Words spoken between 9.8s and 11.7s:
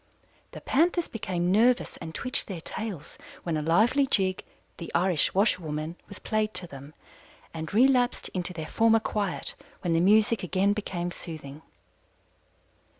when the music again became soothing.